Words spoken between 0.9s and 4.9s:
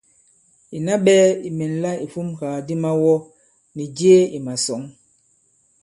ɓɛɛ̄ ì mɛ̀nla ìfumkàgàdi mawɔ nì jee ì màsɔ̌ŋ.